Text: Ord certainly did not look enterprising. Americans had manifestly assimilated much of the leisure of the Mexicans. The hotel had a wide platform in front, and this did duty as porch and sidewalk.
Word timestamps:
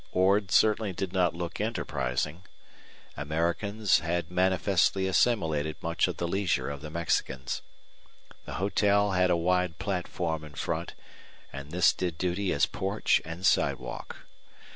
Ord 0.13 0.49
certainly 0.49 0.93
did 0.93 1.13
not 1.13 1.35
look 1.35 1.61
enterprising. 1.61 2.41
Americans 3.15 3.99
had 3.99 4.31
manifestly 4.31 5.05
assimilated 5.05 5.75
much 5.79 6.07
of 6.07 6.17
the 6.17 6.27
leisure 6.27 6.71
of 6.71 6.81
the 6.81 6.89
Mexicans. 6.89 7.61
The 8.45 8.53
hotel 8.55 9.11
had 9.11 9.29
a 9.29 9.37
wide 9.37 9.77
platform 9.77 10.43
in 10.43 10.55
front, 10.55 10.95
and 11.53 11.69
this 11.69 11.93
did 11.93 12.17
duty 12.17 12.51
as 12.51 12.65
porch 12.65 13.21
and 13.23 13.45
sidewalk. 13.45 14.25